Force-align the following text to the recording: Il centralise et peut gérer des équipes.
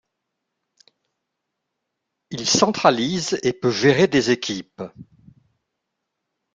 Il 2.31 2.49
centralise 2.49 3.37
et 3.43 3.53
peut 3.53 3.69
gérer 3.69 4.07
des 4.07 4.31
équipes. 4.31 4.81